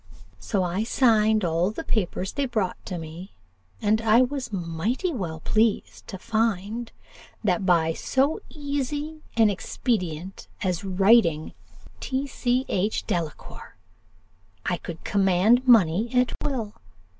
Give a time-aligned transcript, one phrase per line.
[0.39, 3.35] So I signed all the papers they brought to me;
[3.83, 6.91] and I was mighty well pleased to find,
[7.43, 11.53] that by so easy an expedient as writing
[11.99, 12.25] 'T.
[12.25, 12.65] C.
[12.67, 13.05] H.
[13.05, 13.77] Delacour,'
[14.65, 16.73] I could command money at will.